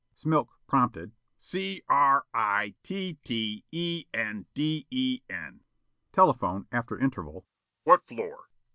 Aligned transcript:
Smilk, 0.15 0.47
prompted. 0.65 1.11
"C 1.37 1.83
r 1.87 2.25
i 2.33 2.73
t 2.81 3.19
t 3.23 3.63
e 3.71 4.05
n 4.11 4.47
d 4.55 4.87
e 4.89 5.21
n." 5.29 5.61
Telephone, 6.11 6.65
after 6.71 6.97
interval: 6.99 7.45
"What 7.83 8.07
floor?" 8.07 8.49